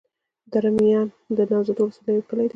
[0.51, 1.07] دره میان
[1.37, 2.49] د نوزاد ولسوالي يو کلی دی.